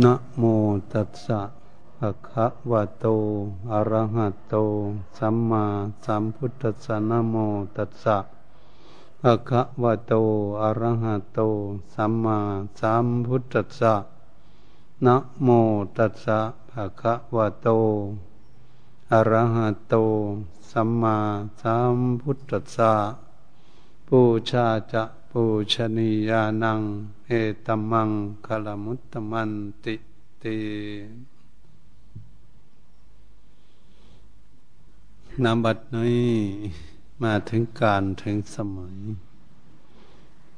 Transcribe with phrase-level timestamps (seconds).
[0.00, 0.42] นะโม
[0.92, 1.40] ตัสสะ
[1.98, 3.06] ภะคะวะโต
[3.72, 4.54] อะระหะโต
[5.18, 5.64] สัมมา
[6.04, 7.34] สัมพุทธัสสะนะโม
[7.76, 8.18] ตัสสะ
[9.20, 10.12] ภะคะวะโต
[10.62, 11.40] อะระหะโต
[11.94, 12.38] สัมมา
[12.80, 13.94] สัมพุทธัสสะ
[15.04, 15.48] นะโม
[15.96, 16.40] ตัสสะ
[16.70, 17.68] ภะคะวะโต
[19.12, 19.94] อะระหะโต
[20.70, 21.16] สัมมา
[21.60, 22.92] สัมพุทธัสสะ
[24.06, 24.20] ปู
[24.50, 25.02] ชาจะ
[25.36, 26.80] ปูชนียานัง
[27.26, 27.30] เอ
[27.66, 28.10] ตมัง
[28.46, 29.50] คลมุตตมัน
[29.84, 29.94] ติ
[30.42, 30.58] ติ
[35.44, 36.32] นามบัดนี้
[37.22, 38.96] มาถึงการถึงสมัย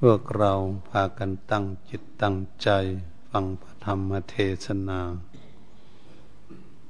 [0.00, 0.52] พวกเรา
[0.88, 2.68] พากันตั้งจิตตั้งใจ
[3.30, 5.00] ฟังพระธรรมเทศนา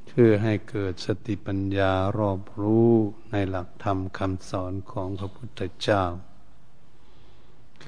[0.06, 2.90] เพื่อให้เกิดสติปัญญารอบรู้
[3.30, 6.04] ในหลักธรรมคำสอนของพระพุทธเจ้า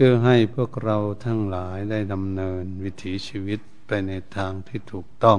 [0.00, 5.38] พื่อให้พวกเราทั้งหลายได้ดำเนินวิถีชีวิตไปในทางที่ถูกต้อง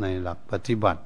[0.00, 1.02] ในหลักปฏิบัติ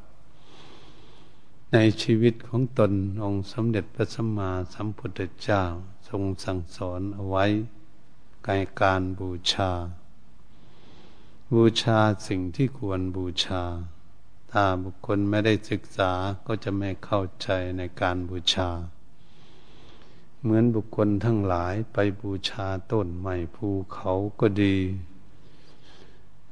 [1.72, 2.92] ในชีวิตของตน
[3.24, 5.62] องค์สมเด็จพระสัมมาสัมพุทธเจ้า
[6.08, 7.44] ทรงสั่งสอนเอาไว้
[8.46, 9.70] กายการบูชา
[11.52, 13.62] บูชาสิ่งที่ควรบูชา
[14.50, 16.12] ถ้าบุคคลไม่ได้ศึกษา
[16.46, 18.70] ก็จะไม่เข้าใจในการบูชา
[20.42, 24.76] เหมือนบุคคลทั้งหลายไปบูชาต้นไม้ภูเขาก็ดี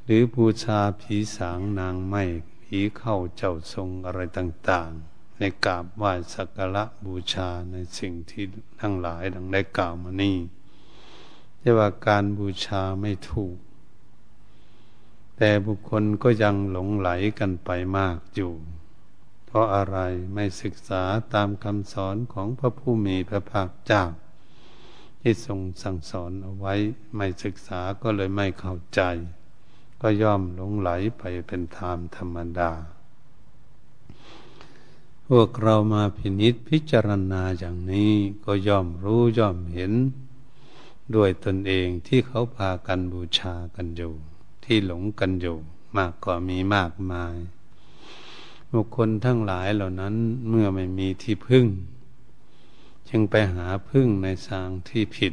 [0.05, 2.22] หรือบูชาผีสางนางไม้
[2.62, 8.44] ผีเข้าเจ้าทรงอะไรต่าง ๆ ในกราบไหว้สักการะบูชาในสิ่งที่
[8.81, 10.36] ทั้งหลายดังได้กล่าวมานี่
[11.61, 13.56] แต่ว่าการบูชาไม่ถูก
[15.36, 18.53] แต่บุคคลก็ยังหลงไหลกันไปมากอยู่
[19.59, 19.98] ราะอะไร
[20.34, 21.03] ไม่ศึกษา
[21.34, 24.05] ตามคำสอนของพระผู้มีพระภาคเจ้า
[25.20, 26.75] ที่ทรงสั่งสอนเอาไว้
[27.17, 29.00] ไม่ศึกษาก็เลยไม่เข้าใจ
[30.00, 32.73] ก็ย่อมหลงไหลไปเป็นธรรมธรรมดา
[35.28, 38.12] พวกเรามาพินิษพิจารณาอย่างนี้
[38.44, 39.93] ก็ย่อมรู้ย่อมเห็น
[41.15, 44.12] ด้วยตนเองที่เขาพากันบูชากันอยู่
[44.65, 45.59] ที่หลงกันอยู่
[45.97, 47.37] มากกว่ามีมากมาย
[48.73, 50.15] บุคคลทั้งหลายเหล่านั้น
[50.49, 51.67] เมื่อไม่มีที่พึ่ง
[53.09, 55.33] จึงไปหาพึ่งในทางที่ผิด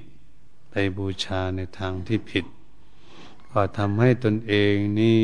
[0.70, 2.46] ไปบูชาในทางที่ผิด
[3.52, 5.22] ก็ทำให้ตนเองนี่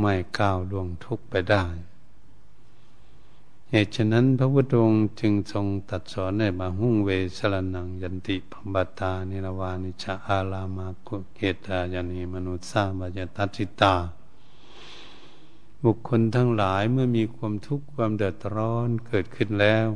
[0.00, 1.64] ไม่ก้าวล่วงทุกข์ไปได้
[3.70, 13.94] เหตุฉะนั้นพระพุทธองค์จึงทรงตัดสอนในบาหุ่งเวสรนังยันติพบัตตานิรวานิชาอาลามากุเกตายานีมนุษย์สาบาจตัจิตา
[15.84, 19.86] บุคคลทั้งหลายเมื่อมีความทุกข์ความเดือดร้อนเกิดขึ้นแล้ว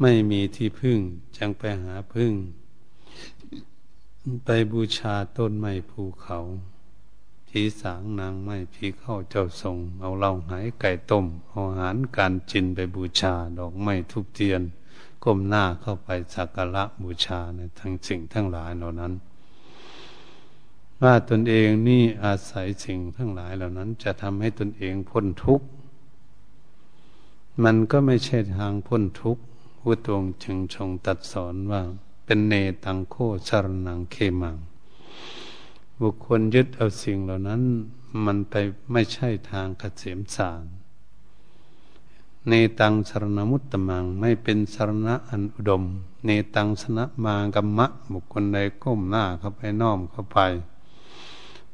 [0.00, 0.98] ไม่มีที่พึ่ง
[1.36, 2.32] จังไปหาพึ่ง
[4.44, 6.38] ไปบูชาต้นไม้ภูเขา
[7.48, 14.62] ผีสางนางไม้ผีเข้าเจ้าทรงเอาเหล้าหายไก่ต้มเอาอาหารการจินไปบูชาดอกไม้ทุบเทียน
[15.24, 19.12] ก้มหน้าเข้าไปสักการะบูชาในทั้งสิ่งทั้งหลายเหล่านั้น
[21.02, 25.66] ว่าตนเองนี่อาศัยสิ่งทั้งหลายเหล่านั้น จะทำให้ตนเองพ้นทุกข์
[27.64, 29.42] มันก็ไม่ใช่ทางพ้นทุกข์
[29.80, 31.82] พุทธองค์จึงทรงตัดสอนว่า
[32.24, 33.16] เป็นเนตังโค
[33.48, 34.56] สรนังเคมัง
[36.00, 37.62] บุคคลยึดเอาสิ่งเหล่านั้น
[38.24, 38.54] มันไป
[38.92, 40.64] ไม่ใช่ทางเกษมสาร
[42.48, 45.84] เนตังสรณมุตตมังไม่เป็นสรณะอันอุดม
[46.24, 50.38] เนตังสนะมากรรมะ บุคคลใดก้มหน้าเข้าไปน้อมเข้าไป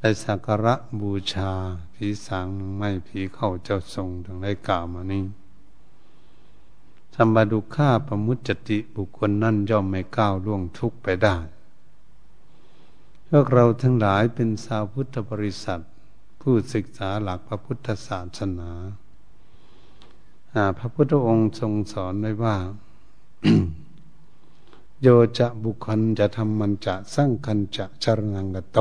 [0.03, 1.51] ได้สักการะบูชา
[1.93, 2.47] ผีสาง
[2.77, 5.25] ไม่ผีเข้าเจ้าทรงทั้งได้กล่าวมานี้
[7.15, 11.37] สัมบาดุข้าประมุจจติบุคคลนั่นย่อมไม่ก้าวล่วงทุกข์ไปได้
[13.29, 15.81] พวกเราทั้งหลายเป็นสาวพุทธบริษัท
[16.41, 18.71] ผู้ศึกษาหลักพระพุทธศาสนา
[20.77, 22.57] พระพุทธองค์ทรงสอนไว้ว่า
[25.01, 25.07] โย
[25.37, 28.79] จะบุคคลจะทำมันจะสร้างคันจะชรนังกโต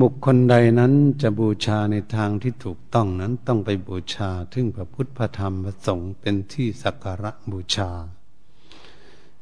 [0.00, 0.92] บุคคลใดนั้น
[1.22, 7.90] จะบูชาในทางที่ถูกต้องนั้นต้องไปบูชาถึงพระพุทธพระธรรมพระสงฆ์เป็นที่สักการะบูชา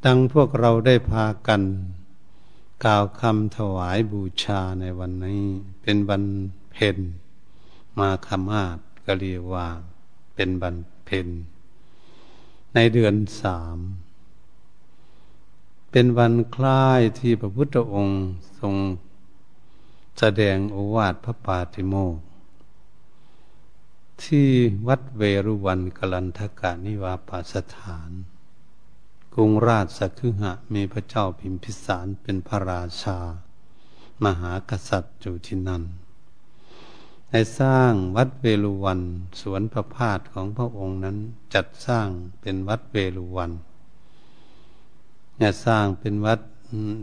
[0.04, 1.62] ดังพวกเราได้พากัน
[2.84, 5.44] กล่าวคำถวายบูชาในวันนี้
[5.82, 6.24] เป็นวัน
[6.72, 6.98] เพ็ญ
[7.98, 9.68] มาคมาศก็เรียกว่า
[10.34, 11.28] เป็นวันเพ็ญ
[12.74, 13.78] ในเดือนสาม
[15.96, 18.22] เป็นวันคล้ายที่พระพุทธองค์
[18.60, 18.74] ทรง
[20.18, 22.16] แสดงโอวาทพระปาติโมก
[24.24, 24.48] ที่
[24.88, 28.10] วัดเวรุวันกลันทกานิวาปาสถาน
[29.34, 33.18] กรุงราชสักขหะมีพระเจ้าพิมพิสารเป็นพระราชา
[34.24, 35.82] มหากษัตริย์อยู่ที่นั่น
[37.30, 39.00] ได้สร้างวัดเวลุวัน
[39.40, 41.16] สวนพระพาทของพระองค์นั้น
[41.54, 42.08] จัดสร้าง
[42.40, 46.40] เป็นวัดเวลุวันเนี่ยสร้างเป็นวัด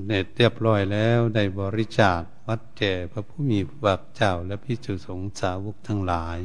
[0.06, 6.40] เน็ตเรียบร้อยแล้วได้บริจาควัดแก่พระผู้มีพระภาคเจ้าและพิจุสงสาวกทั้งหลาย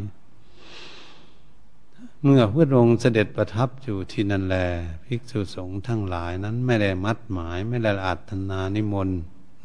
[2.23, 4.57] เมื่อพระองค์เสด็จประทับอยู่ที่นั่นแล
[5.05, 9.19] ภิกษุสงฆ์ทั้งหลายนั้นไม่ได้มัดหมายไม่ได้อาตนานิมนต์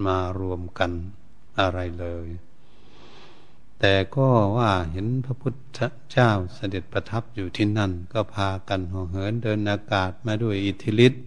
[0.05, 0.91] มารวมกัน
[1.59, 2.27] อะไรเลย
[3.79, 4.27] แต่ก็
[4.57, 5.79] ว่าเห็นพระพุทธ
[6.11, 11.23] เจ้าเสด็จประทับอยู่ที่นั่น ก็พากันห่อเหินเดินอากาศมาด้วยอิทธิฤทธิ์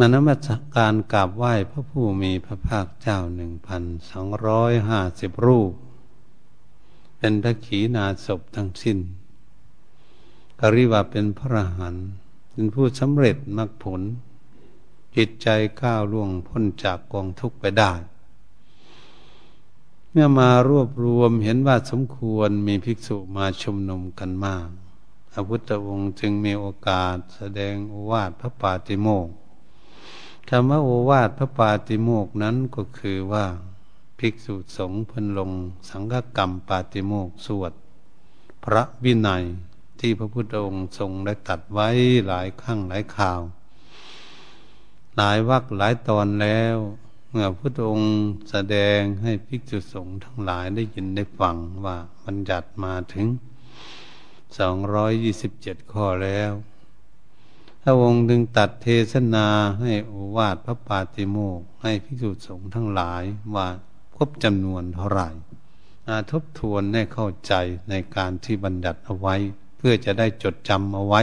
[0.00, 5.72] มนมัสการกราบไหว้พระผู้มีพระภาคเจ้าหนึ่งพันสองร้อยห้าสิบรูป
[7.18, 8.98] เป็นพระขีณาศพทั้งสิ้น
[10.60, 11.96] กริว่าเป็นพระหัน
[12.50, 14.00] เป็นผู้สำเร็จมรรคผล
[15.16, 15.48] จิตใจ
[15.82, 17.92] ก้าวล่วงพ้นจากกองทุกข์ไปได้
[20.10, 24.68] เมื่อมารวบรวมเห็นว่าสมควรมีภิกษุมาชุมนุมกันมาก
[25.30, 29.34] พระพุทธองค์จึงมีโอกาสแสดงอวาทพระปาติโมกข์
[30.48, 33.46] คำว่าโอวาทพระปาติโมกนั้นก็คือว่า
[34.18, 35.50] ภิกษุสงฆ์พันลง
[35.88, 37.72] สังฆกรรมปาติโมกสวด
[38.64, 39.44] พระวินัย
[40.00, 41.88] ที่พระพุทธองค์ทรงได้ตัดไว้
[42.26, 43.40] หลายครั้งหลายข่าว
[45.16, 46.76] หลายวักหลายตอนแล้ว
[47.30, 48.12] เมื่อพระพุทธองค์
[48.50, 53.26] แสดงให้ภิกษุสงฆ์ทั้งหลายได้ยินได้ฟังว่าบัญญัติมาถึง
[54.58, 56.52] สองร้อยยี่สิบเจ็ดข้อแล้ว
[57.82, 59.46] พระองค์ดึงตัดเทศนา
[59.80, 63.22] ให้อวาทพระปาติโมกให้พิสุสงฆ์ทั้งหลาย
[63.54, 63.66] ว่า
[64.16, 65.28] ครบจำนวนเท่าไหร่
[66.30, 67.52] ทบทวนให้เข้าใจ
[67.90, 69.34] ในการที่บัญญัติเอาไว้
[69.76, 71.22] เพื่อจะได้จดจำเอาไว้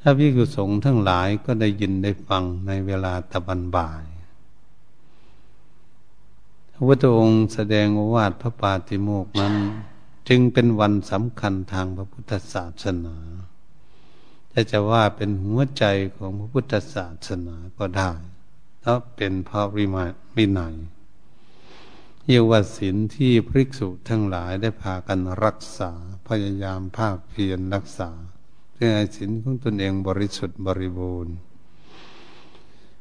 [0.00, 4.04] ถ้าพิสุสงฆ์ทั้งหลายก็ได้ยินได้ฟังในเวลาตะบันบ่าย
[6.72, 9.54] พระพุทธองค์แสดงโอวาทพระปาติโมกนั้น
[10.28, 13.16] จึงเป็นวันสำคัญทางพระพุทธศาสนา
[14.52, 15.84] ถ้าจะว่าเป็นหัวใจ
[16.16, 18.12] ของพระพุทธศาสนาก็ได้
[18.80, 20.04] เพราเป็นพระวิมา
[20.36, 20.74] วินัย
[22.28, 25.90] เยาวศิลที่พริกษุทั้งหลายได้พากันรักษา
[26.28, 28.10] พยายามภาคเพียรรักษา
[28.72, 31.34] เพื่อให้ศีลของตนเองบริสุทธิ์บริบูรณ์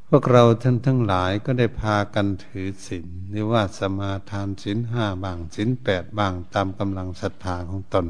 [0.08, 8.06] พวกเราท่านทั้งหลายก็ได้พากันถือศีลหรือว่าสมาทานศีลห้าบางศีลแปดบางตามกำลังศรัทธาของตน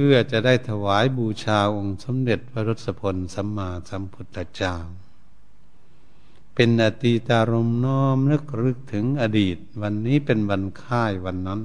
[0.00, 4.76] พื่อจะได้ถวายบูชาองค์สมเด็จพระรสพลสัมมาสัมพุทธเจ้า
[6.54, 11.60] เป็นอตีตารมน้อมนึกรึกถึงอดีต วันนี้เป็นวันค่ายวันนั้น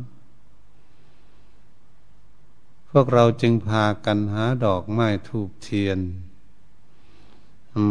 [2.89, 5.99] พวกเราจึงพากันหาดอกไม้ทูบเทียน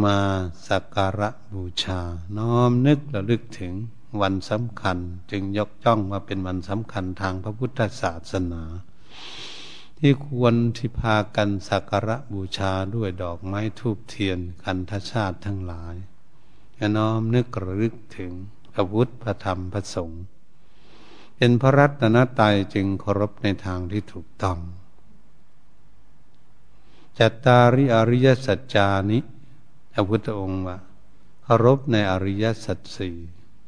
[0.05, 0.21] มา
[0.69, 2.01] สักการะบูชา
[2.39, 3.73] น้อมนึกระลึกถึง
[4.21, 4.99] วันสำคัญ
[5.31, 8.63] จึงยกจ้องมาเป็นวันสำคัญทางพระพุทธศาสนา
[10.02, 15.97] ที่ควรที่พากันสักการะบูชาด้วยดอกไม้ทูบเทียนคันทชาติทั้งหลาย
[16.97, 18.32] น้อมนึกระลึกถึง
[18.73, 20.23] พระพุทธพระธรรมพระสงฆ์
[21.37, 24.58] เป็นพระรัตนตรัยจึงเคารพในทางที่ถูกต้อง
[27.19, 29.19] จัตตาริอริยสัจจานิ
[29.93, 30.79] พระพุทธองค์ว่า
[31.43, 33.17] เคารพในอริยสัจสี่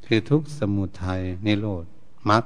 [0.07, 1.85] คือทุกสมุทัยนิโรธ
[2.31, 2.45] มรรค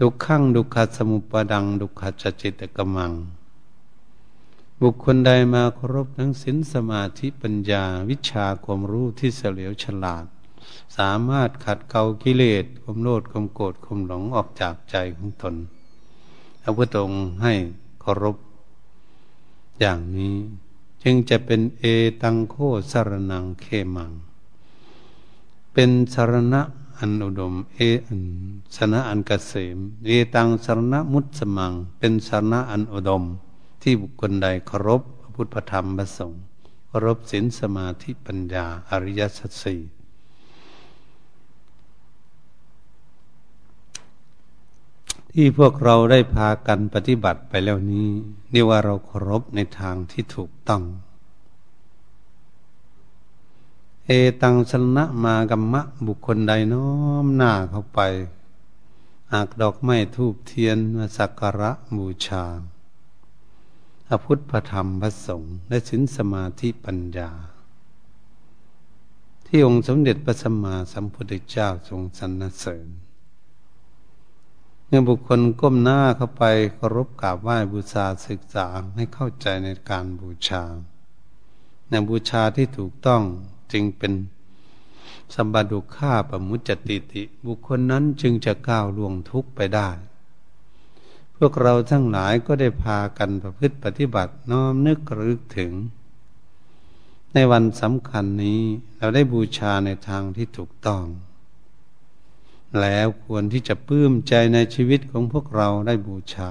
[0.00, 3.12] ดุขังดุขสมุปดัง ดุขจจิตกมัง
[4.80, 10.24] บุคคลใดมาเคารพทั้งสินสมาธิปัญญาวิชาความรู้ที่เฉลียวฉลาด
[10.96, 15.54] สามารถขัดเกลากิเลสความโลดความโกรธความหลงออกจากใจของตน
[16.62, 17.52] พระพุทธองค์ให้
[18.00, 18.36] เคารพ
[19.80, 20.34] อย่างนี้
[21.02, 21.84] จึงจะเป็นเอ
[22.22, 22.54] ตังโค
[22.90, 24.12] สรนังเคมัง
[25.72, 26.62] เป็นสรณะ
[26.98, 28.22] อันอุดม เออัน
[28.76, 33.24] สนะอันกเกษมเอตังสรณมุตสมัง เป็นสรณะอันอุดม
[33.82, 36.42] ที่บุคคลใดเคารพพระพุทธธรรมประสงค์
[36.88, 39.80] เคารพศีลสมาธิปัญญาอริยสัจสี่
[45.32, 48.08] ที่พวกเราได้พากันปฏิบัติไปแล้วนี้
[48.50, 50.82] เรียกว่าเราเคารพในทางที่ถูกต้อง
[54.08, 56.88] เอตังสนะมากัมมะบุคคลใดน้อ
[57.24, 58.00] มหน้าเข้าไป
[59.32, 62.44] อากดอกไม้ทูบเทียนมาสักการะบูชา
[64.06, 67.30] พระพุทธพระธรรมพระสงฆ์และสินสมาธิปัญญา
[69.46, 72.88] ที่องค์สมเด็จพระสัมมาสัมพุทธเจ้าทรงสรรเสริญ
[74.86, 76.44] เมื่อบุคคลก้มหน้าเข้าไป
[76.74, 80.62] เคารพกราบไหว้บูชาศึกษาให้เข้าใจในการบูชา
[81.88, 83.24] ในบูชาที่ถูกต้อง
[83.72, 84.12] จึงเป็น
[85.34, 89.88] สัมบัตุฆ่าปมุจจติติ บุคคลนั้นจึงจะก้าวล่วงทุกข์ไปได้
[91.36, 95.72] พวกเราทั้งหลายก็ได้พากันประพฤติปฏิบัติน้อมนึกรึกถึง
[97.34, 98.60] ในวันสำคัญนี้
[98.98, 101.04] เราได้บูชาในทางที่ถูกต้อง
[102.80, 106.50] แล้วควรที่จะปลื้มใจในชีวิตของพวกเราได้บูชา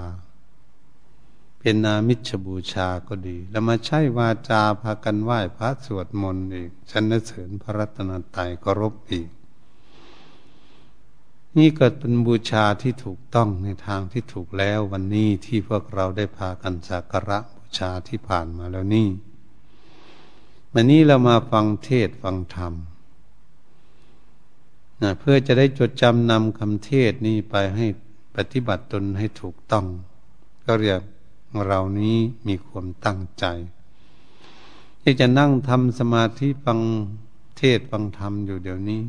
[1.68, 9.30] เป็นนามิชบูชาก็ดี แล้วมาใช้วาจาพากันไหว้พระสวดมนต์อีกชันเสริญพระรัตนตรัยก็รบอีก
[11.58, 19.08] นี่ก็เป็นบูชาที่ถูกต้องในทางที่ถูกแล้ววันนี้ที่พวกเราได้พากันสักการะบูชาที่ผ่านมาแล้วนี่
[20.74, 22.74] วันนี้เรามาฟังเทศฟังธรรม
[25.02, 27.86] นะเพื่อจะได้จดจำนำคำเทศนี้ไปให้
[28.36, 29.86] ปฏิบัติตนให้ถูกต้อง
[30.68, 31.02] ก็เรียก
[31.68, 33.46] เรานี้มีความตั้งใจ
[35.02, 36.80] ที่จะนั่งทำสมาธิฟัง
[37.58, 39.02] เทศฟังธรรมอยู่เดี๋ยวนี้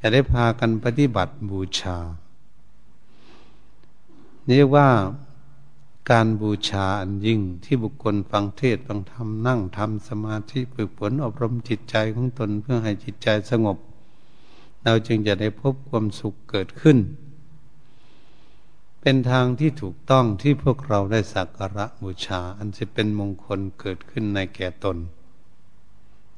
[0.00, 1.98] จะได้พากันปฏิบัติบูชา
[4.46, 4.88] เรียกว่า
[6.10, 13.76] การบูชาอันยิ่งที่บุคคลฟังเทศฟังธรรมนั่งทำสมาธิฝึกฝนอบรมจิตใจของตนเพื่อให้จิตใจสงบ
[14.84, 16.98] เราจึงจะได้พบความสุขเกิดขึ้น
[19.00, 24.96] เป็นทางที่ถูกต้องที่พวกเราได้สักการะบูชา อันจะเป็นมงคลเกิดขึ้นในแก่ตน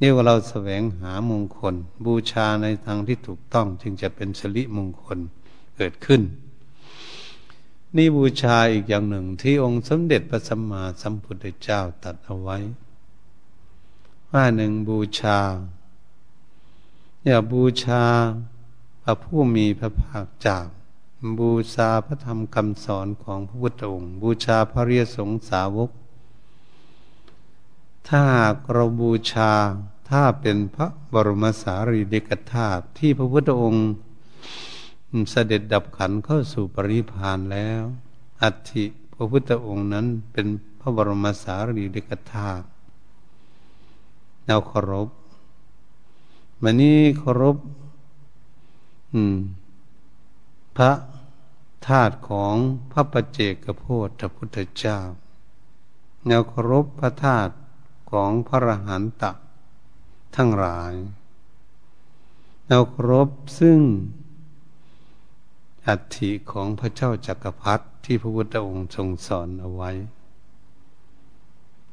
[0.00, 1.74] นี่ว่าเราแสวงหามงคล
[2.06, 5.18] บูชาในทางที่ถูกต้องจึงจะเป็นสริมงคล
[5.76, 6.22] เกิดขึ้น
[7.96, 12.58] นี่บูชาอีกอย่างหนึ่งที่องค์สมเด็จพระสัมมาสัมพุทธเจ้าตัดเอาไว้
[14.30, 15.38] ว่าหนึ่งบูชา
[17.24, 18.02] อย่าบูชา
[19.02, 20.58] พระผู้มีพระภาคเจ้า
[21.38, 25.90] บูชาพระธรรมคำสอนของพระพุทธองค์ บูชาพระเรียสงสาวก
[28.08, 29.52] ถ้าหากเราบูชา
[30.08, 33.88] ถ้าเป็นพระบรมสารีริกธาตุที่พระพุทธองค์
[35.30, 37.82] เสด็จดับขันเข้าสู่ปริพานแล้ว
[38.42, 38.84] อัฐิ
[39.14, 40.46] พระพุทธองค์นั้นเป็น
[40.80, 42.66] พระบรมสารีริกธาตุ
[44.46, 45.08] เราเคารพ
[46.62, 47.56] มันนี้เคารพ
[50.76, 50.90] พระ
[51.86, 52.54] ธาตุของ
[52.92, 53.84] พระปัจเจกโพ
[54.20, 54.98] ธิพุทธเจ้า
[56.26, 57.54] แนวเคารพพระธาตุ
[58.10, 59.32] ของพระรหันตะ
[60.36, 60.94] ทั้งหลาย
[62.66, 63.28] แนวเคารพ
[63.60, 63.80] ซึ่ง
[65.86, 69.90] อัฐิของพระเจ้าจักรพรรดิที่พระพุทธองค์ทรงสอนเอาไว้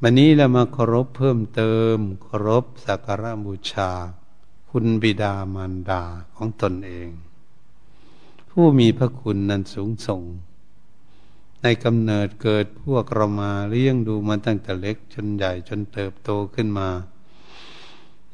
[0.01, 3.91] วันนี้เรามาเคารพเพิ่มเติมเคารพสักการะบูชา
[4.69, 6.03] คุณบิดามารดา
[6.35, 7.09] ของตนเอง
[8.59, 10.21] ผู้มีพระคุณนั้นสูงส่ง
[11.63, 16.89] ในกำเนิดเกิดพวกเรามาเลี้ยงดูมาตั้งแต่เล็กจนใหญ่จนเติบโตขึ้นมา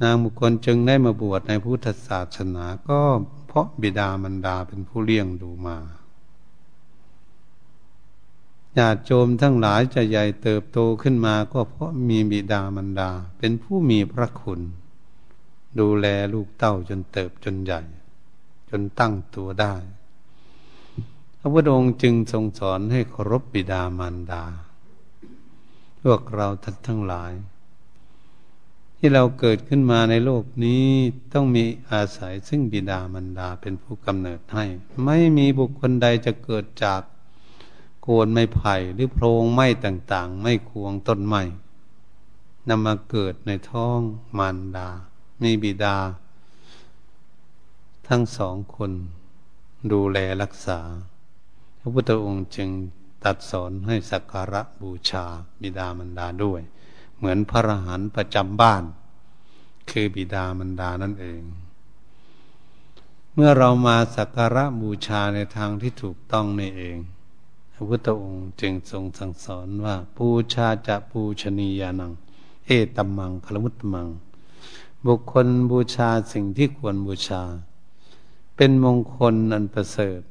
[0.02, 3.00] นางบุคคลจึงได้มาบวชในพุทธศาสนาก็
[3.48, 5.78] เพราะบิดามารดาเป็นผู้เลี้ยงดูมา
[8.78, 14.62] ญาติโจมทั้งหลายจะใหญ่เติบโตขึ้นมาก็เพราะมีบิดามารดา เป็นผู้มีพระคุณ
[15.80, 17.82] ดูแลลูกเต้าจนเติบจนใหญ่
[18.70, 19.76] จนตั้งตัวได้
[21.46, 24.44] ระพุทธองค์จึงทรงสอนให้เคารพบิดามารดา
[26.02, 27.34] พวกเราท่านทั้งหลาย
[28.98, 30.86] ที่เราเกิดขึ้นมาในโลกนี้
[31.34, 34.66] ต้องมีอาศัยซึ่งบิดามารดาเป็นผู้กำเนิดให้
[35.04, 37.02] ไม่มีบุคคลใดจะเกิดจาก
[38.02, 41.42] โกนไม้ไผ่หรือโพรงไม้ต่าง ๆ ไม่ควงต้นไม้
[42.70, 44.00] นำมาเกิดในท้อง
[44.38, 44.90] มารดา
[45.42, 45.98] มีบิดา
[48.08, 48.92] ทั้งสองคน
[49.92, 50.80] ดูแลรักษา
[51.84, 52.70] ระพุทธองค์จึง
[53.26, 55.26] ตัดสอนให้สักการะบูชา
[55.62, 56.62] บิดามารดาด้วย
[57.18, 58.84] เหมือนพระอรหันต์ประจำบ้าน
[59.90, 61.42] คือบิดามารดานั่นเอง
[63.34, 66.98] เมื่อเรามาสักการะบูชาในทางที่ถูกต้องนี่เอง
[67.74, 72.12] พระพุทธองค์จึงทรงสั่งสอนว่าบูชาจะบูชนียานัง
[72.66, 74.08] เอตัมมังคลมุตมัง
[75.06, 77.42] บุคคลบูชาสิ่งที่ควรบูชา
[78.56, 80.22] เป็นมงคลอันประเสริฐ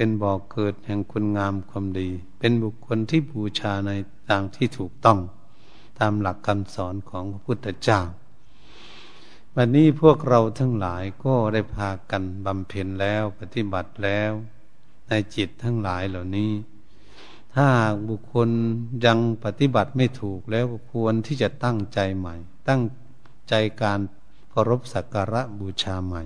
[0.00, 3.92] เป็นบ่อกเกิดแห่งคุณงามความดี เป็นบุคคลที่บูชาใน
[4.28, 5.18] ทางที่ถูกต้อง
[5.98, 8.00] ตามหลักคำสอนของพระพุทธเจ้า
[9.54, 14.30] วันนี้พวกเราทั้งหลายก็ได้พากันบำเพ็ญแล้วปฏิบัติแล้ว
[15.08, 16.52] ในจิตทั้งหลายเหล่านี้
[17.54, 17.68] ถ้า
[18.08, 18.48] บุคคล
[19.06, 22.34] ยังปฏิบัติไม่ถูกแล้วควรที่จะตั้งใจใหม่
[22.68, 22.82] ตั้ง
[23.48, 24.00] ใจการ
[24.50, 26.24] เคารพสักการะบูชาใหม่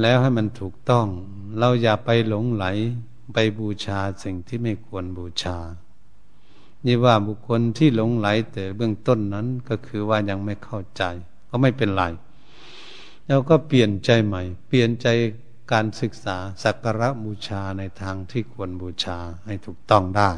[0.00, 1.06] แล้วให้มันถูกต้อง
[1.58, 2.66] เราอย่าไปหลงไหล
[3.32, 5.56] ไปบูชาสิ่งที่ไม่ควรบูชา
[6.86, 11.02] นี่ว่าบุคคลที่หลงไหลแต่เบื้องต้นนั้นก็คือว่ายังไม่เข้าใจ
[11.48, 12.04] ก็ไม่เป็นไร
[13.26, 15.06] แล้วก็เปลี่ยนใจใหม่ เปลี่ยนใจ
[15.72, 20.30] การศึกษาสักการะบูชาในทางที่ควรบูชาให้ถูกต้องได้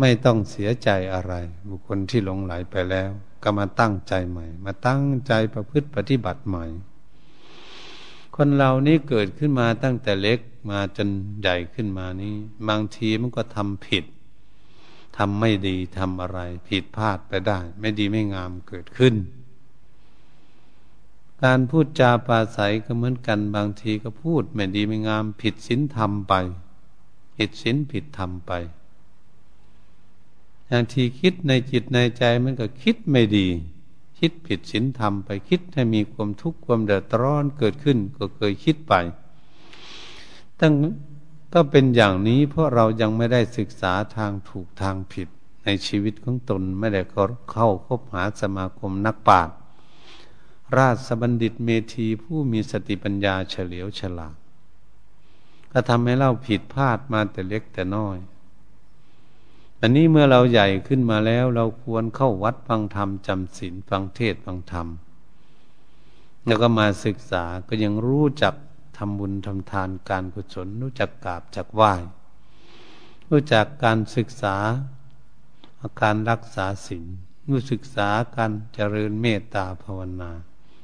[0.00, 1.32] ไม่ต้องเสียใจอะไร
[1.68, 3.10] บุคคลที่หลงไหลไปแล้ว
[3.42, 6.66] ก็มาตั้งใจใหม่ มาตั้งใจประพฤติปฏิบัติใหม่
[8.42, 10.38] คนเรานี้เกิดขึ้นมาตั้งแต่เล็ก
[10.70, 11.08] มาจน
[11.40, 12.34] ใหญ่ขึ้นมานี้
[12.68, 14.04] บางทีมันก็ทำผิด
[15.16, 19.14] ทำไม่ดีทำอะไร ผิดพลาดไปได้ ไม่ดีไม่งามเกิดขึ้น
[21.42, 26.34] การพูดจาปาศัยก็เหมือนกัน บางทีก็พูด ไม่ดีไม่งาม ผิดศีลธรรมไป
[27.36, 28.52] ผิดศีลผิดธรรมไป
[30.70, 33.48] บางทีคิดในจิตในใจมันก็คิดไม่ดี
[34.20, 38.94] คิดผิดศีลธรรมไปคิดให้มีความทุกข์ความเดือดร้อนเกิดขึ้นก็เคยคิดไป
[40.60, 40.72] ตั้ง
[41.54, 45.28] ก็เป็นอย่างนี้เพราะเรายังไม่ได้ศึกษาทางถูกทางผิด
[45.64, 47.02] ในชีวิตของตนไม่ได้
[47.50, 49.56] เข้าคบหาสมาคมนักปราชญ์
[50.78, 54.34] ราชบัณฑิตเมธีผู้มีสติปัญญาเฉลียวฉลาด
[55.72, 58.18] ก็ทำให้เราผิดพลาดมาแต่เล็กแต่น้อย
[59.82, 64.86] อันนี้เมื่อเราใหญ่ขึ้นมาแล้ว เราควรเข้าวัดฟังธรรมจำศีลฟังเทศฟังธรรม
[66.46, 68.54] แล้วก็มาศึกษาก็ยังรู้จัก
[68.96, 71.92] ทำบุญทำทานการกุศลรู้จักกราบจักไหว้
[73.30, 74.56] รู้จักการศึกษา
[75.82, 77.04] อาการรักษาศีล
[77.48, 80.30] รู้ศึกษาการเจริญเมตตาภาวนา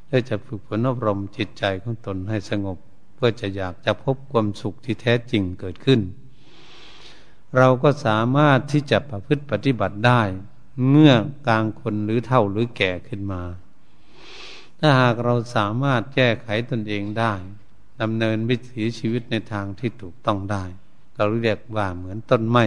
[0.07, 2.79] เพื่อจะฝึกฝนอบรมจิตใจของตนให้สงบ
[3.15, 6.01] เพื่อจะอยากจะพบความสุขที่แท้จริงเกิดขึ้น
[7.57, 10.23] เราก็สามารถที่จะประพฤติปฏิบัติได้
[10.89, 11.13] เมื่อ
[11.47, 13.43] กลางคนหรือเท่าหรือแก่ขึ้นมา
[14.81, 17.35] ถ้าหากเราสามารถแก้ไขตนเองได้
[18.03, 20.65] ดำเนินวิถีชีวิตในทางที่ถูกต้องได้
[21.15, 22.65] เราเรียกว่าเหมือนต้นไม้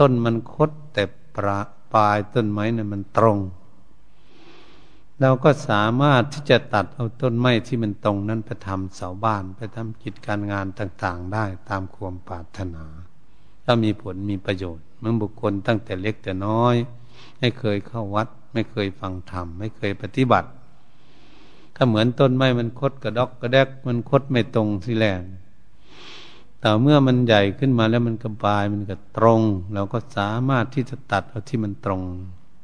[0.00, 1.04] ต้นมันคดแต่
[1.36, 1.58] ปลา
[1.92, 3.38] ปลายต้นไม้นั้นมันตรง
[5.20, 12.84] เราก็สามารถที่จะตัดเอาต้นไม้ที่มันตรงนั้นไปทำเสาบ้านไปทำกิจการงานต่างๆได้ตามความปรารถนา
[13.70, 16.74] ถ้ามีผลมีประโยชน์เมื่อบุคคลตั้งแต่เล็กแต่น้อย
[17.38, 20.48] ไม่เคยเข้าวัด ไม่เคยฟังธรรม ไม่เคยปฏิบัติ
[21.74, 25.20] ถ้าเหมือนต้นไม้มันคดกระดอกกระแดก มันคดไม่ตรงสิแรง
[26.60, 29.40] แต่เมื่อมันใหญ่ขึ้นมาแล้วมันกระบายมันก็ตรง
[29.74, 32.02] เราก็สามารถที่จะตัดเอาที่มันตรง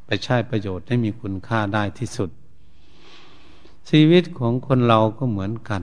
[0.06, 2.30] ไปใช้ประโยชน์ให้มีคุณค่าได้ที่สุด
[3.88, 5.82] ชีวิตของคนเราก็เหมือนกัน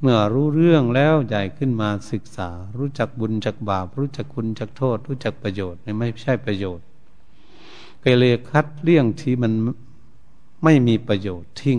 [0.00, 6.86] เมื่อรู้เรื่องแล้วใหญ่ขึ้นมาศึกษา รู้จักบุญจักบาป รู้จักคุณจักโทษ รู้จักประโยชน์ไม่ใช่ประโยชน์
[8.04, 9.52] ก็เลยคัดเลี่ยงที่มัน
[10.64, 11.78] ไม่มีประโยชน์ทิ้ง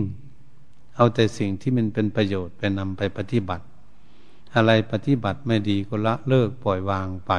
[0.96, 3.64] เอาแต่สิ่งที่มันเป็นประโยชน์ไปนำไปปฏิบัติ
[4.54, 7.32] อะไรปฏิบัติไม่ดีก็ละเลิกปล่อยวางไป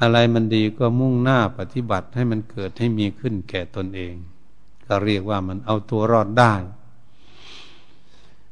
[0.00, 4.14] อะไรมันดีก็มุ่งหน้าปฏิบัติให้มันเกิดให้มีขึ้นแก่ตนเอง
[4.86, 6.54] ก็เรียกว่ามันเอาตัวรอดได้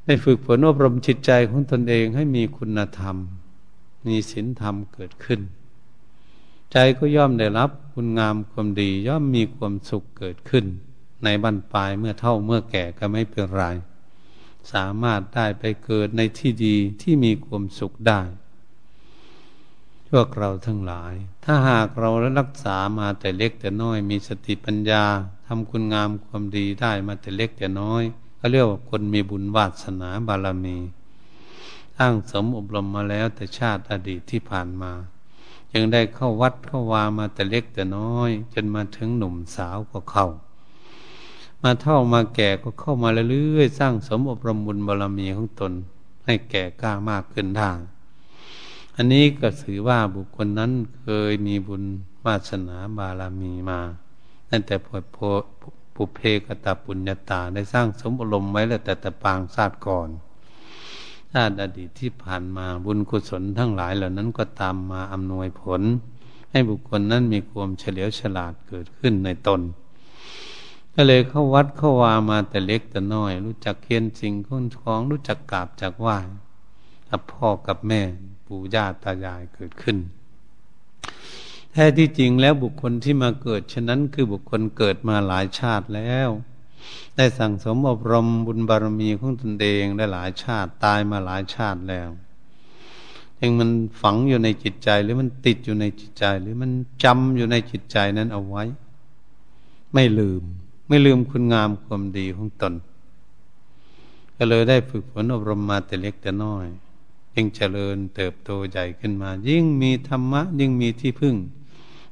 [0.04, 3.16] ได้ฝึกฝนอบรมจิตใจของตนเองให้มีคุณธรรม
[4.06, 5.40] มีศีลธรรมเกิดขึ้น
[6.72, 10.64] ใจก็ย่อมได้รับคุณงามความดีย่อมมีความสุขเกิดขึ้น
[11.24, 13.64] ในบรรปลายเมื่อเท่าเมื่อแก่ก็ไม่เป็นไร
[14.72, 18.20] สามารถได้ไปเกิดในที่ดีที่มีความสุขได้
[20.08, 21.14] พวกเราทั้งหลาย
[21.44, 25.04] ถ้าหากเรารักษามาแต่เล็กแต่น้อย มีสติปัญญา
[25.46, 28.02] ทำคุณงามความดีได้มาแต่เล็กแต่น้อย
[28.44, 30.76] เขาเรียกว่าคนมีบุญวาสนาบารมี
[32.00, 34.92] อ้างสมอบรมมาแล้วแต่ชาติอดีตที่ผ่านมา
[35.74, 40.26] ยังได้เข้าวัดเข้าวามาแต่เล็กแต่น้อย จนมาถึงหนุ่มสาวก็เข้า
[41.62, 45.72] มาเท่ามาแก่ก็เข้ามาเรื่อยๆสร้างสมอบรมบุญบารมีของตน
[46.24, 47.70] ให้แก่กล้ามากขึ้นได้
[48.96, 51.83] อันนี้ก็ถือว่าบุคคลนั้นเคยมีบุญ
[52.24, 53.80] วาสนาบารมีมา
[54.50, 55.18] ตั้งแต่พโพ
[55.94, 60.09] ปุเพกตปุญญาตาได้สร้างสมบรมไว้แล้วแต่แต่ปางชาติก่อน
[61.33, 65.83] ชาติอดีตที่ผ่านมาบุญกุศลทั้งหลายเหล่านั้นก็ตามมาอำนวยผล
[66.50, 69.61] ให้บุคคลนั้นมีความเฉลียวฉลาดเกิดขึ้นในตน
[70.94, 76.18] ก็เลยเข้าวัดเข้าวามาแต่เล็กแต่น้อย รู้จักเคียนสิ่งคุ้นของรู้จักกราบจักไหว้
[77.11, 78.00] กับพ่อกับแม่
[78.46, 79.96] ปู่ย่าตายายเกิดขึ้น
[81.76, 86.28] แท้ที่จริงแล้วบุคคลที่มาเกิดฉะนั้นคือบุคคลเกิดมาหลายชาติแล้ว
[87.16, 92.08] ได้สั่งสมอบรมบุญบารมีของตนเองได้หลายชาติตายมาหลายชาติแล้ว
[93.40, 96.70] ยังมันฝังอยู่ในจิตใจหรือมันติดอยู่ในจิตใจ หรือมัน
[97.04, 98.64] จำอยู่ในจิตใจนั้นเอาไว้
[99.94, 100.42] ไม่ลืม
[100.88, 102.74] ไม่ลืมคุณงามความดีของตน
[104.37, 106.66] ก็เลยได้ฝึกฝนอบรมมาแต่เล็กแต่น้อย
[107.34, 111.37] ยิ่งเจริญเติบโตใหญ่ขึ้นมา ยิ่งมีธรรมะ ยิ่งมีที่พึ่ง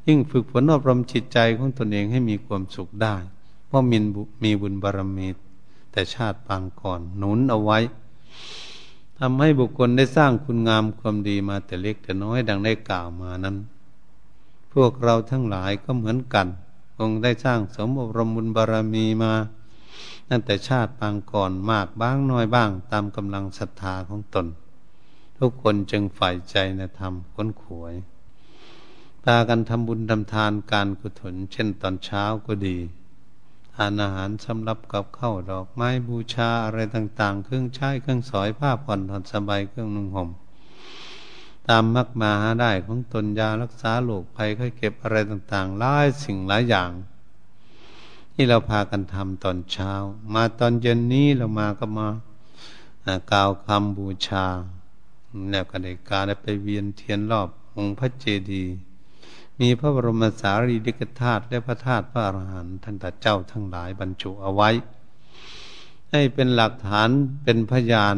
[0.08, 3.16] ยิ่งฝึกฝนอบรมจิตใจของตนเองให้มีความสุขได้
[3.66, 3.98] เพราะมี
[4.44, 5.28] มีบุญบารมี
[5.92, 7.78] แต่ชาติปางก่อนหนุนเอาไว้
[9.18, 13.56] ทำให้บุคคลได้สร้างคุณงามความดีมาแต่เล็กแต่น้อยดังได้กล่าวมานั้น
[14.72, 16.46] พวกเราทั้งหลายก็เหมือนกัน
[16.96, 19.32] คงได้สร้างสมอบรมบุญบารมีมา
[20.28, 24.46] ตั้งแต่ชาติปางก่อนมากบ้างน้อยบ้างตามกำลังศรัทธาของตน
[25.38, 27.94] ทุกคนจึงฝ่ายใจในธรรมค้นขวย
[29.24, 32.78] พากันทำบุญทำทานการกุศลเช่นตอนเช้าก็ดี
[33.74, 40.28] ทานอาหารสำหรับกับข้าวดอกไม้บูชาอะไรต่างๆ เครื่องใช้เครื่องสอยผ้าผ่อนถอนสบายเครื่องนุ่งห่ม
[41.68, 46.90] ตามมักมาหาได้ของตนยารักษาโรคภัยค่อยเก็บอะไรต่างๆหลายสิ่งหลายอย่าง
[48.34, 49.92] ที่เราพากันทำตอนเช้า
[50.34, 52.08] มาตอนเย็นนี้เรามาก็มา
[53.32, 54.44] กล่าวคำบูชา
[55.50, 58.72] แล้วก็ได้การไปเวียนเทียนรอบองค์พระเจดีย์
[59.60, 64.70] มีพระบรมสารีริกธาตุและพระธาตุพระอรหันต์ท่านตาเจ้าทั้งหลายบรรจุเอาไว้
[66.10, 67.08] ให้เป็นหลักฐาน
[67.42, 68.16] เป็นพยาน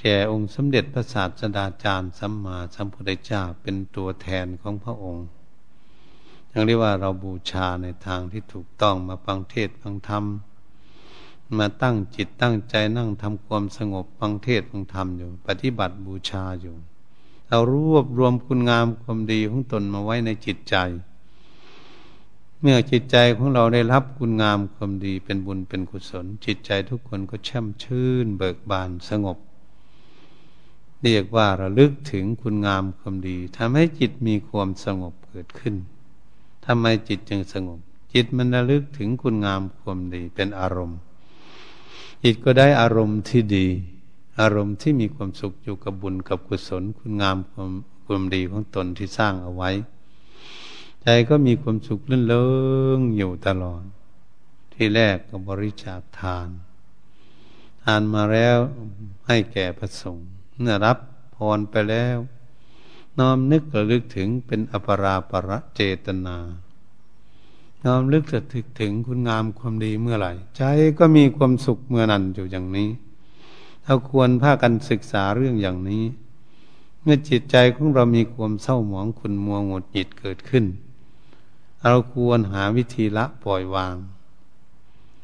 [0.00, 5.26] แก่องค์สมเด็จพระศาสดาจารย์สัมมาสัมพุทธเจ้าเป็นตัวแทนของพระองค์
[6.52, 10.24] ยังเรียกว่าเราบูชาในทางที่ถูกต้องมาฟังเทศฟังธรรม
[11.58, 16.76] มาตั้งจิตตั้งใจนั่งทำความสงบฟังเทศฟังธรรมอยู่ ปฏิบัติบูชาอยู่
[17.54, 20.76] เรารวบรวมคุณงามความดีของตนมาไว้ในจิตใจ
[22.60, 29.38] เมื่อจิตใจของเราได้รับคุณงามความดีเป็นบุญเป็นกุศล จิตใจทุกคนก็แช่มชื่น เบิกบานสงบ
[31.02, 35.74] เรียกว่าระลึกถึงคุณงามความดีทำให้จิตมีความสงบเกิดขึ้น
[36.66, 37.78] ทำไมจิตจึงสงบ
[38.12, 40.98] จิตมันระลึกถึงคุณงามความดีเป็นอารมณ์
[42.22, 43.66] จิตก็ได้อารมณ์ที่ดี
[44.40, 47.70] อารมณ์ที่มีความสุขอยู่กับบุญกับกุศลคุณงามความ
[48.04, 49.70] ความดีของตนที่สร้างเอาไว้
[51.02, 52.46] ใจก็มีความสุขเลื่นเลิ
[52.96, 53.82] งอยู่ตลอด
[54.72, 56.48] ที่แรกก็บริจาคทาน
[57.84, 58.58] ทานมาแล้ว
[59.26, 60.98] ให้แก่พระสงฆ์เมื่อรับ
[61.36, 62.18] พรไปแล้ว
[63.18, 66.36] น้อมนึกระลึกถึงเป็นอปราประเจตนา
[67.84, 70.62] น้อมลึกระลึกถึงคุณงามความดีเมื่อไหร่ ใจ
[70.98, 72.88] ก็มีความสุขเมื่อนั้นอยู่อย่างนี้
[73.84, 76.04] เราควรพากันศึกษาเรื่องอย่างนี้
[77.02, 80.64] เมื่อจิตใจของเรามีความเศร้าหมองขุนมัวงดหงิดเกิดขึ้น
[81.88, 83.96] เราควรหาวิธีละปล่อยวาง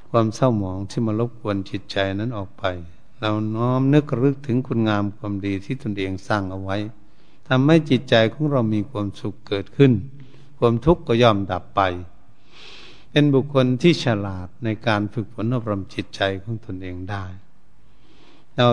[0.08, 2.64] ความเศร้าหมองที่มารบกวนจิตใจนั้นออกไป
[3.20, 6.76] เราน้อมนึกรึกถึงคุณงามความดีที่ตนเองสร้างเอาไว้
[7.48, 9.92] ทำให้จิตใจของเรามีความสุขเกิดขึ้น
[10.58, 11.80] ความทุกข์ก็ย่อมดับไป
[13.10, 17.24] เป็นบุคคลที่ฉลาดในการฝึกฝนอบรมจิตใจของตนเองได้
[18.58, 18.68] เรา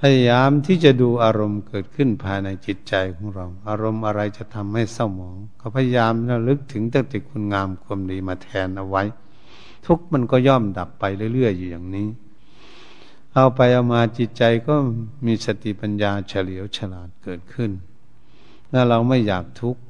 [0.00, 9.02] พยายามที่จะดูอารมณ์เกิดขึ้นภายในจิตใจของเรา อารมณ์อะไรจะทำให้เศร้าหมองก็พยายามระลึกถึงตั้งแต่คุณงามความดีมาแทนเอาไว้
[9.86, 12.08] ทุกมันก็ย่อมดับไปเรื่อยๆอยู่อย่างนี้
[13.34, 14.74] เอาไปเอามาจิตใจก็
[15.26, 17.70] มีสติปัญญาเฉลียวฉลาดเกิดขึ้น
[18.72, 19.80] ถ้าเราไม่อยากทุกข์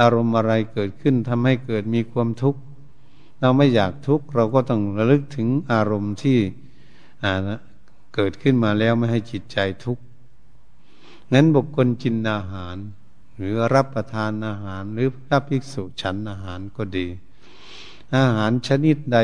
[0.00, 2.60] อารมณ์อะไรเกิดขึ้นทำให้เกิดมีความทุกข์
[3.40, 6.38] เราไม่อยากทุกข์เราก็ต้องระลึกถึงอารมณ์ที่
[7.24, 7.60] อ่านะ
[8.14, 10.02] เกิดขึ้นมาแล้วไม่ให้จิตใจทุกข์
[11.32, 12.76] งั้นบุคคลกินอาหาร
[13.36, 17.06] หรือรับประทานอาหาร หรือพระภิกษุฉันอาหารก็ดี
[18.16, 19.18] อาหารชนิดใด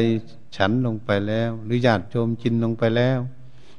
[0.57, 3.19] ฉันลงไปแล้ว หรือญาติโยมกินลงไปแล้ว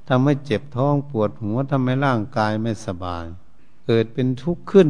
[0.08, 3.26] ทำให้เจ็บท้องปวดหัวทำให้ร่างกายไม่สบาย
[3.86, 4.90] เกิดเป็นทุกข์ขึ้น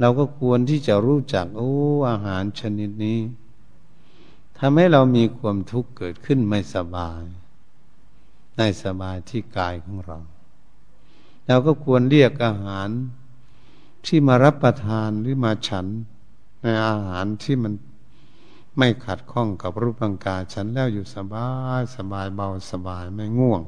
[0.00, 1.72] เราก็ควรที่จะรู้จักโอ้
[2.10, 3.18] อาหารชนิดนี้
[4.58, 7.22] ทำให้เรามีความทุกข์เกิดขึ้นไม่สบาย
[8.58, 10.18] ในสมาธิกายของเรา
[11.46, 12.88] เราก็ควรเรียกอาหาร
[14.06, 15.86] ที่มารับประทานหรือมาฉัน
[16.62, 17.72] ในอาหารที่มัน
[18.78, 21.48] ไม่ขัดข้องกับรูปร่างกายฉันแล้วอยู่สบา
[21.80, 23.62] ยสบายเบาสบายไม่ง่วง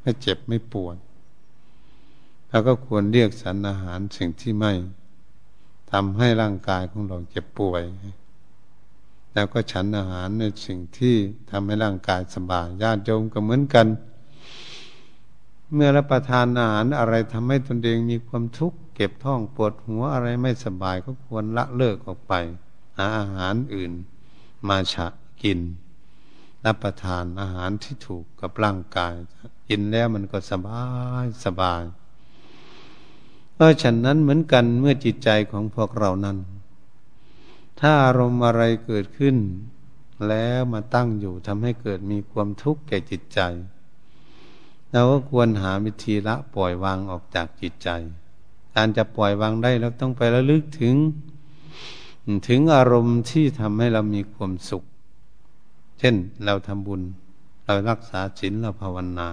[0.00, 0.96] ไม่เจ็บไม่ปวด
[2.48, 4.72] เราก็ควรเรียกสรรอาหารสิ่งที่ไม่
[5.90, 7.82] ทำให้ร่างกายของเราเจ็บป่วย
[9.32, 11.16] แล้วก็ฉันอาหารในสิ่งที่
[11.50, 13.86] ทำให้ร่างกายสบายญาติโยมก็เหมือนกัน
[15.72, 22.32] เมื่อรับประทานอาหารอะไรทำให้ตนเองมีความทุกข์เก็บท้องปวดหัวอะไรไม่สบายก็ควรละเลิกออกไป
[22.98, 23.92] หาอาหารอื่น
[24.68, 25.06] มาฉะ
[25.42, 25.60] กิน
[26.64, 29.14] รับประทานอาหารที่ถูกกับร่างกาย
[29.68, 30.84] กินแล้วมันก็สบา
[31.24, 31.82] ยสบาย
[33.54, 36.38] เพราะฉะนั้นเหมือนกันเมื่อจิตใจของพวกเรานั้น
[37.80, 39.36] ถ้าอารมณ์อะไรเกิดขึ้น
[40.28, 43.40] แล้วมาตั้งอยู่ทำให้เกิดมีความทุกข์แก่จิตใจ
[44.94, 47.88] เราก็ควรหาวิธีละปล่อยวางออกจากจิตใจ
[48.74, 50.94] การจะปล่อยวางได้เราต้องไประลึกถึง
[52.48, 54.84] ถึงอารมณ์ที่ทำให้เรามีความสุข
[55.98, 57.02] เช่นเราทำบุญ
[57.64, 59.28] เรารักษาศีลเราภาวนา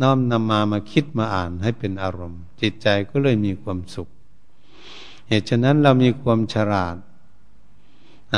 [0.00, 4.08] น้อมนำมามาคิดมาอ่านให้เป็นอารมณ์ จิตใจก็เลยมีความสุข
[5.28, 6.96] เหตุฉะนั้นเรามีความฉลาด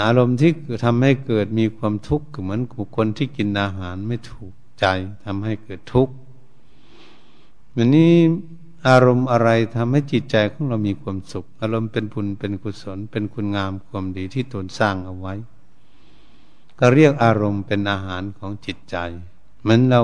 [0.07, 0.51] อารมณ์ที่
[0.85, 2.61] ทำให้เกิดมีความทุกข์เหมือน
[2.97, 4.87] คนที่กินอาหารไม่ถูก ใจ
[5.25, 6.15] ทำให้เกิดทุกข์
[7.77, 8.15] วันนี้
[8.89, 15.35] อารมณ์อะไรทำให้จิตใจของเรามีความสุข อารมณ์เป็นบุญเป็นกุศล เป็นคุณงามความดีที่ตนสร้างเอาไว้
[16.79, 18.97] ก็เรียกอารมณ์เป็นอาหารของจิตใจ
[19.61, 20.03] เหมือนเรา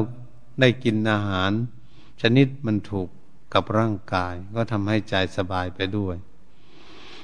[0.60, 1.50] ได้กินอาหาร
[2.20, 3.08] ชนิดมันถูก
[3.54, 6.16] กับร่างกาย ก็ทำให้ใจสบายไปด้วย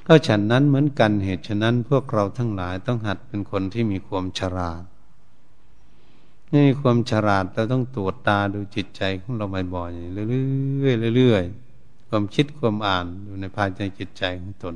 [0.07, 4.83] ก็ฉันนั้นเหมือนกันเหตุฉะนั้นพวกเราทั้งหลายต้องหัดเป็นคนที่มีความฉลาด
[6.55, 14.75] นี่ความฉลาดเราต้องตรวจตาดูจิตใจของเราบ่อยๆเรื่อยๆเรื่อยๆความคิดความอ่านอยู่ในภายในจิตใจของตน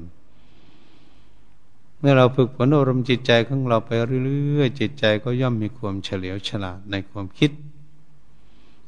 [1.98, 3.90] เมื่อเราฝึกฝนอารมณ์จิตใจของเราไป
[4.26, 7.50] เรื่อยๆจิตใจก็ย่อมมีความเฉลียวฉลาดในความคิด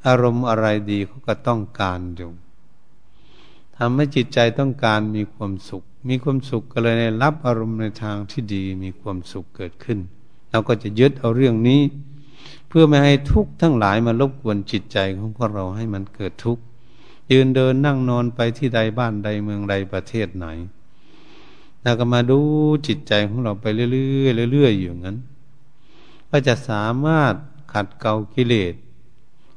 [0.07, 2.31] อารมณ์อะไรดีเขาก็ต้องการอยู่
[3.77, 9.99] ทำให้จิตใจต้องการมีความสุข มีความสุขก็เลยในรับอารมณ์ในทางที่ดีมีความสุขเกิดขึ้น
[10.51, 11.81] เราก็จะยึดเอาเรื่องนี้
[12.71, 16.63] เพื่อไม่ให้ทุกข์ทั้งหลายมารบกวนจิตใจของพวกเราให้มันเกิดทุกข์
[17.31, 20.47] ยืนเดินนั่งนอนไปที่ใดบ้านใดเมืองใดประเทศไหน
[21.83, 22.39] เราก็มาดู
[22.87, 23.87] จิตใจของเราไปเรื่
[24.45, 25.19] อยๆเรื่อยๆอยู่งั้น
[26.31, 27.35] ก็จะสามารถ
[27.73, 28.75] ขัดเกลากิเลส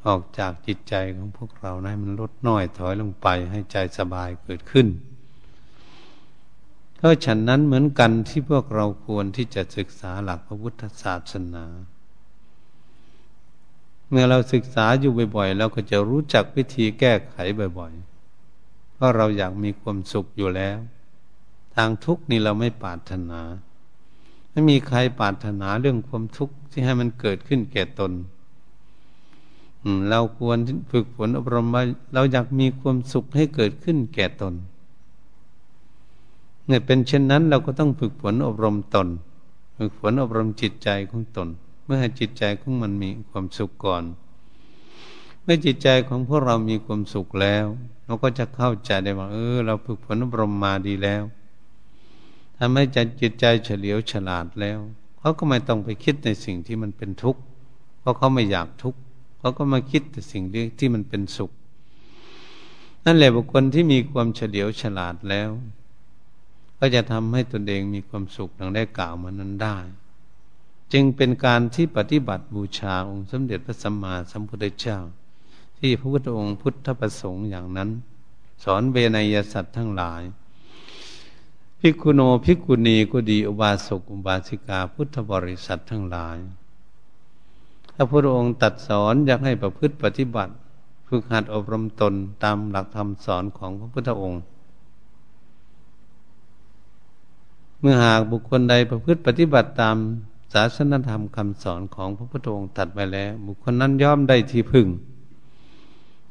[0.07, 4.87] ออกจากจิตใจของพวกเราให้มันลดน้อยถอยลงไปให้ใจสบายเกิดขึ้น
[6.99, 11.65] ก็ฉันนั้นเหมือนกันที่พวกเราควรที่จะศึกษาหลักพระพุทธศาสนา
[14.13, 17.35] เมื่อเราศึกษาอยู่บ่อยๆ เราก็จะรู้จักวิธีแก้ไข
[17.77, 20.77] บ่อยๆ เพราะเราอยากมีความสุขอยู่แล้ว
[21.75, 23.41] ทางทุกข์นี่เราไม่ปรารถนา
[24.51, 28.11] ไม่มีใครปรารถนาเรื่องความทุกข์ที่ให้มันเกิดขึ้นแก่ตน
[30.09, 30.57] เราควร
[30.91, 34.53] ฝึกฝนอบรมว่าเราอยากมีความสุขให้เกิดขึ้นแก่ตน
[36.67, 39.07] เนี่ยเป็นเช่นนั้นเราก็ต้องฝึกฝนอบรมตน
[39.77, 41.49] ฝึกฝนอบรมจิตใจของตน
[41.85, 44.03] เมื่อจิตใจของมันมีความสุขก่อน
[45.43, 47.65] เมื่อจิตใจของพวกเรามีความสุขแล้ว
[48.05, 51.23] เราก็จะเข้าใจได้ว่า เออ เราฝึกฝนอบรมมาดีแล้ว
[52.57, 54.79] ทำให้ใจจิตใจเฉลียวฉลาดแล้ว
[55.19, 57.41] เขาก็ไม่ต้องไปคิดในสิ่งที่มันเป็นทุกข์
[57.99, 58.99] เพราะเขาไม่อยากทุกข์
[59.39, 60.43] เขาก็มาคิดแต่สิ่ง
[60.79, 61.51] ที่มันเป็นสุข
[63.05, 65.49] นั่นแหละบุคคลที่มีความเฉลียวฉลาดแล้ว
[66.79, 69.77] ก็จะทำให้ตนเองมีความสุขดังได้กล่าวมานั้นได้
[70.93, 74.99] จึงเป็นการที่ปฏิบัติบูชาองค์สมเด็จพระสัมมาสัมพุทธเจ้า
[75.77, 77.89] ที่พระพุทธองค์พุทธประสงค์อย่างนั้น
[78.63, 80.21] สอนเบนยสัตว์ทั้งหลาย
[81.79, 86.37] พิกุโนพิกุณีก็ดีอุบาสกอุบาสิกาพุทธบริษัททั้งหลาย
[87.93, 90.53] พระพุทธองค์ตัดสอนอยากให้ประพฤติปฏิบัติ
[91.07, 94.41] ฝึกหัดอบรมตนตามหลักธรรมสอนของพระพุทธองค์
[97.79, 99.97] เมื่อหากบุคคลใดประพฤติปฏิบัติตาม
[100.53, 104.87] ศาสนธรรมคำสอนของพระพุทธองค์ตัดไปแล้ว บุคคลนั้นย่อมได้ที่พึ่ง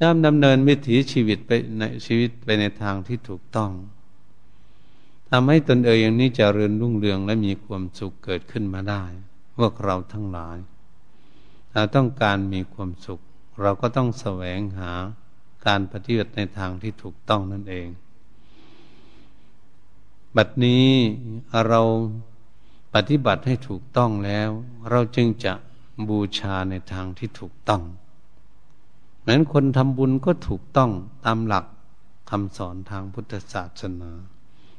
[0.00, 3.70] ย่อมดำเนินวิถีชีวิตไปในชีวิตไปในทางที่ถูกต้อง
[5.30, 9.04] ทำให้ตนเองอย่างนี้จะเริญรุ่งเรืองและมีความสุขเกิดขึ้นมาได้
[9.56, 10.58] พวกเราทั้งหลาย
[11.72, 13.20] เราต้องการมีความสุข
[13.61, 14.92] เราก็ต้องแสวงหา
[15.66, 17.88] การปฏิบัติในทางที่ถูกต้องนั่นเอง
[20.37, 20.87] บัดนี้
[21.68, 21.80] เรา
[22.94, 24.50] ปฏิบัติให้ถูกต้องแล้ว
[24.90, 25.52] เราจึงจะ
[26.09, 27.83] บูชาในทางที่ถูกต้อง
[29.20, 30.90] เหมือนคนทำบุญก็ถูกต้อง
[31.24, 31.64] ตามหลัก
[32.31, 34.11] คำสอนทางพุทธศาสนา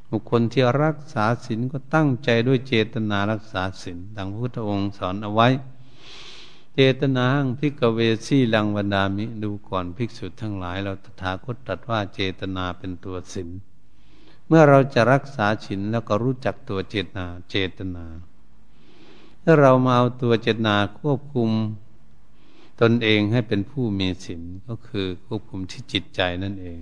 [0.10, 5.47] บุคคลที่รักษาศีลก็ตั้งใจด้วยเจตนารักษาศีลดังพระพุทธองค์สอนเอาไว้
[6.76, 7.26] เจตนา
[7.60, 13.49] พิกเวสีลังวนดามิดูก่อนภิกษุทั้งหลาย เราตถาคตตรัสว่าเจตนาเป็นตัวศีล
[14.55, 18.05] มื่อเราจะรักษาศีลแล้วก็รู้จักตัวเจตนา เจตนา
[19.43, 21.49] ถ้าเรามาเอาตัวเจตนาควบคุม
[22.81, 26.79] ตนเองให้เป็นผู้มีศีลก็คือควบคุมที่จิตใจนั่นเอง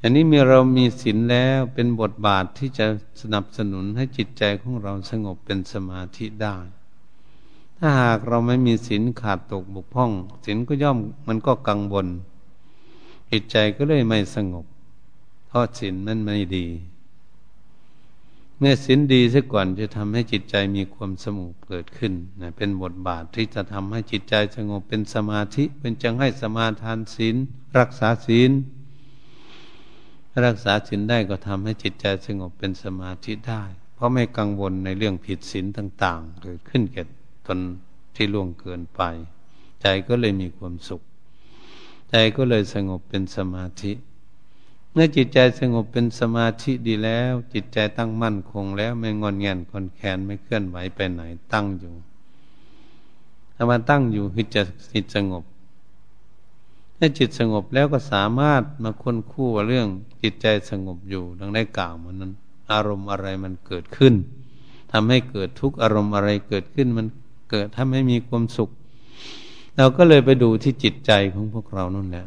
[0.00, 2.86] อันนี้เมื่อเรามีศีลแล้วเป็นบทบาทที่จะ
[3.20, 6.56] สนับสนุนให้จิตใจของเราสงบเป็นสมาธิได้
[7.78, 10.10] ถ้าหากเราไม่มีศีลขาดตกบกพร่อง
[10.44, 12.06] ศีลก็ย่อมมันก็กังวล
[13.30, 14.66] จิตใจก็เลยไม่สงบ
[15.54, 16.66] ราะศีลมันไม่ดี
[18.58, 27.36] เมื่อศีลดีซะก่อนจะทำให้จิตใจมีความสงบเกิดขึ้นนะเป็นบทบาทที่จะทำให้จิตใจสงบเป็นสมาธิ เป็นจังให้สมาทานศีล
[27.78, 28.50] รักษาศีล
[30.44, 33.62] รักษาศีลได้ก็ทำให้จิตใจสงบเป็นสมาธิได้
[33.94, 37.02] เพราะไม่กังวลในเรื่องผิดศีลต่าง ๆ เกิดขึ้นแก่
[37.46, 37.58] ตน
[38.16, 39.02] ที่ล่วงเกินไป
[39.82, 41.02] ใจก็เลยมีความสุข
[42.10, 43.92] ใจก็เลยสงบเป็นสมาธิ
[44.96, 51.94] เมื่อจิตใจสงบเป็นสมาธิดีแล้ว จิตใจตั้งมั่นคงแล้วไม่งอนแงนคนแขนไม่เคลื่อนไหวไปไหน ตั้งอยู่
[53.54, 55.44] ถ้ามาตั้งอยู่คือจะจิตสงบ
[56.98, 59.88] ถ้าจิตสงบแล้วก็สามารถมาค้นคู่เรื่อง
[60.22, 62.32] จิตใจสงบอยู่ดังได้กล่าวมานั้น
[62.72, 64.14] อารมณ์อะไรมันเกิดขึ้น
[64.92, 67.06] ทำให้เกิดทุกอารมณ์อะไรเกิดขึ้นมัน
[67.50, 68.70] เกิดทำให้มีความสุข
[69.76, 72.26] เราก็เลยไปดูที่จิตใจของพวกเรานั่นแหละ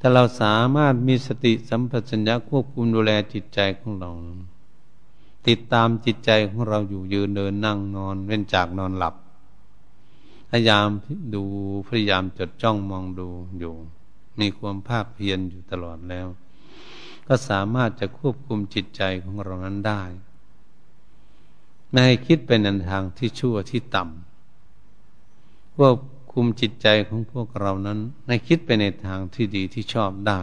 [0.00, 4.10] ถ้าเราสามารถมีสติสัมปชัญญะควบคุมดูแลจิตใจของเรา
[5.48, 9.14] ติดตามจิตใจของเราอยู่ยืนเดินนั่งนอน เว้นจากนอนหลับ
[10.50, 10.88] พยายาม
[11.34, 11.42] ดู
[11.88, 13.28] พยายามจดจ้องมองดู
[13.58, 13.74] อยู่
[14.40, 16.26] มีความภาคเพียรอยู่ตลอดแล้ว
[17.26, 20.02] ก็สามารถจะควบคุมจิตใจของเรานั้นได้
[21.90, 25.96] ไม่ให้คิดไปในทางที่ชั่วที่ต่ำควบ
[26.34, 30.40] คุมจิตใจของพวกเรานั้น ให้คิดไปในทางที่ดีที่ชอบได้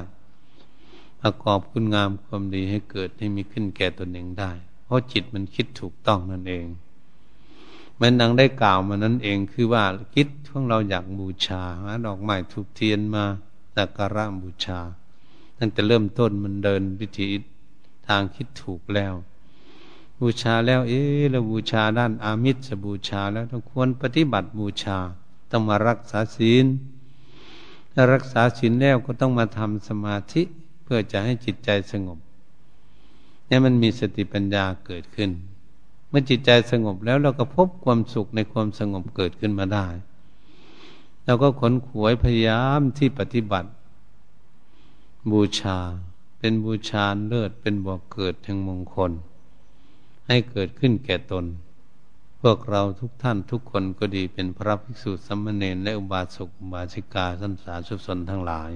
[1.21, 4.51] ประกอบคุณงามความดีให้เกิดให้มีขึ้นแก่ตนเองได้
[4.83, 6.65] เพราะจิตมันคิดถูกต้องนั่นเอง
[7.99, 9.83] มันดังได้กล่าวมานั่นเองคือว่า
[10.15, 13.23] คิดพวกเราอยากบูชาหาดอกไม้ทุกเทียนมา
[13.75, 14.79] สักการะบูชา
[15.57, 17.27] ตั้งแต่เริ่มต้นมันเดินวิธี
[18.07, 19.13] ทางคิดถูกแล้ว
[20.19, 24.97] บูชาแล้ว เอ๊ะเราบูชาด้านอามิตรจะบูชาแล้วต้องควรปฏิบัติบูชา
[25.51, 26.65] ต้องมารักษาศีล
[27.93, 30.41] ถ้ารักษาศีลแล้วก็ต้องมาทำสมาธิ
[30.83, 32.19] เพื่อจะให้จิตใจสงบ
[33.49, 35.29] นี่มันมีสติปัญญาเกิดขึ้น
[36.09, 39.87] เมื่อจิตใจสงบแล้วเราก็พบความสุขในความสงบเกิดขึ้นมาได้
[41.25, 43.69] เราก็ขนขวยพยายามที่ปฏิบัติ
[45.31, 45.77] บูชา
[46.39, 49.11] เป็นบูชาเลิศเป็นบ่อกเกิดแห่งมงคล
[50.27, 51.45] ให้เกิดขึ้นแก่ตน
[52.41, 58.71] พวกเราทุกท่านทุกคนก็ดีเป็นพระภิกษุสัมมาเนรและอุบาสกอุบาสิกาสันสาสุสนทั้งหลาย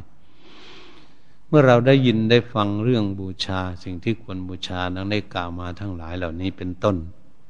[1.48, 6.96] เมื่อเราได้ยินได้ฟังเรื่องบูชาสิ่งที่ควรบูชานั้นได้กล่าวมาทั้งหลายเหล่านี้เป็นต้น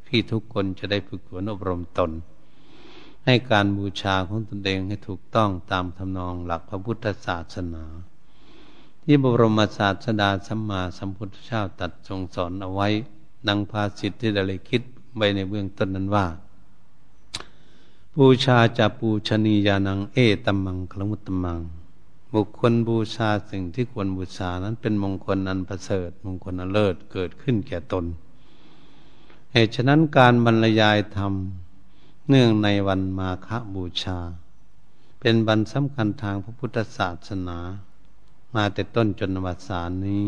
[0.08, 2.12] ที่ทุกคนจะได้ฝึกฝนอบรมตน
[3.26, 7.84] ให้การบูชาของตนเองให้ถูกต้องตามทำนองหลักพระพุทธศาสนา
[9.04, 12.88] ที่บรมศาสดาสัมมาสัมพุทธเจ้าตัดทรงสอนเอาไว้
[13.48, 14.82] ดังภาสิทธิที่ได้คิด
[15.16, 16.26] ไว้ในเบื้องต้นนั้นว่า
[18.18, 21.62] บูชาจะปูชนียานังเอตัมมังคลมุตตมัง
[22.34, 28.06] บุคคลบูชาสิ่งที่ควรบูชานั้นเป็นมงคลอันประเสริฐ มงคลอันเลิศเกิดขึ้นแก่ตน
[29.54, 31.34] เหตุฉะนั้นการบรรยายธรรม
[32.30, 34.18] เนื่องในวันมาฆบูชา
[35.20, 37.60] เป็นวันสำคัญทางพระพุทธศาสนา
[38.56, 40.26] มาแต่ต้นจนวัสานนี้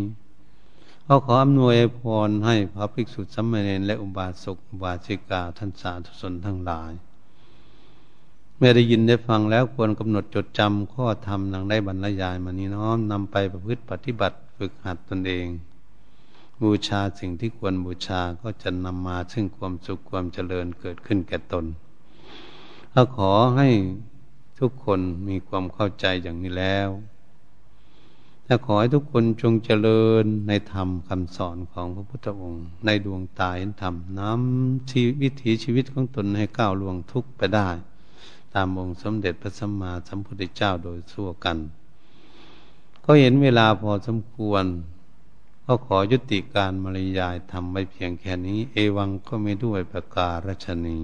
[1.09, 6.91] ขอขออำนวยพรให้พระภิกษุสัมมเนรและอุบาสกอุบาสิกาท่านสาธุชนทั้งหลาย
[8.57, 15.47] เมื่อได้ยินได้ฟังแล้วควรกำหนดจดจำข้อธรรมนังได้บรรยายมานี้น้อมนำไปประพฤติปฏิบัติฝึกหัดตนเอง
[16.61, 21.65] บูชาสิ่งที่ควรบูชาก็จะนำมาซึ่งความสุขความเจริญเกิดขึ้นแก่ตน
[22.93, 23.69] ก็ขอให้
[24.59, 26.89] ทุกคนมีความเข้าใจอย่างนี้แล้ว
[28.47, 37.69] และขอให้ทุกคนจงเจริญในธรรมคำสอนของพระพุทธองค์ ในดวงตาเห็นธรรมน้ำชีวิถีชีวิตของตนให้ก้าวล่วงทุกไปได้
[38.53, 41.57] ตามองค์สมเด็จพระสัมมาสัมพุทธเจ้าโดยทั่วกัน
[43.05, 44.65] ก็เห็นเวลาพอสมควร
[45.65, 50.99] ก็ขอยุติการมารยายทำไว้เพียงแค่นี้ เอวังก็ไม่ด้วยประการชนี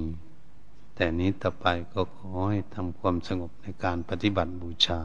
[0.95, 5.01] แต่นี้ต่อไปก็ขอให้ทำความสงบในการปฏิบัติบูชา